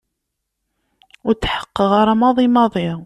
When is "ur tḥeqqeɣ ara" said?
1.27-2.13